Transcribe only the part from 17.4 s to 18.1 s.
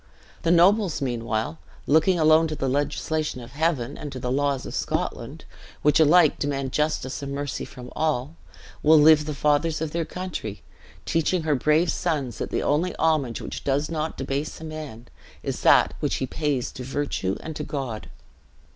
to God.